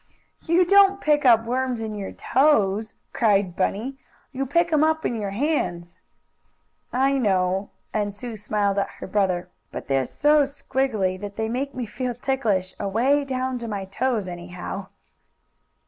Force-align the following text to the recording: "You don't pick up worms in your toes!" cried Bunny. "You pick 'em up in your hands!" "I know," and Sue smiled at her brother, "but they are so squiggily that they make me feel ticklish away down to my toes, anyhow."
"You 0.47 0.65
don't 0.65 0.99
pick 0.99 1.25
up 1.25 1.45
worms 1.45 1.79
in 1.79 1.93
your 1.93 2.11
toes!" 2.11 2.95
cried 3.13 3.55
Bunny. 3.55 3.99
"You 4.31 4.47
pick 4.47 4.73
'em 4.73 4.83
up 4.83 5.05
in 5.05 5.13
your 5.15 5.29
hands!" 5.29 5.95
"I 6.91 7.19
know," 7.19 7.69
and 7.93 8.11
Sue 8.11 8.35
smiled 8.35 8.79
at 8.79 8.89
her 8.97 9.05
brother, 9.05 9.47
"but 9.71 9.87
they 9.89 9.99
are 9.99 10.05
so 10.07 10.43
squiggily 10.43 11.17
that 11.21 11.35
they 11.35 11.49
make 11.49 11.75
me 11.75 11.85
feel 11.85 12.15
ticklish 12.15 12.73
away 12.79 13.23
down 13.25 13.59
to 13.59 13.67
my 13.67 13.85
toes, 13.85 14.27
anyhow." 14.27 14.87